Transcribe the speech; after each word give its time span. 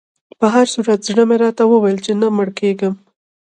په 0.39 0.45
هر 0.53 0.65
صورت 0.73 0.99
زړه 1.09 1.23
مې 1.29 1.37
راته 1.43 1.63
ویل 1.67 1.97
چې 2.05 2.11
نه 2.21 2.27
مړ 2.35 2.49
کېدم. 2.59 2.93